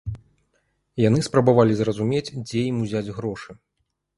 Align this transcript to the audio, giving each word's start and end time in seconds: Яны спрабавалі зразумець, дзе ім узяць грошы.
Яны 1.01 1.19
спрабавалі 1.27 1.73
зразумець, 1.81 2.25
дзе 2.45 2.59
ім 2.71 2.83
узяць 2.87 3.07
грошы. 3.19 3.51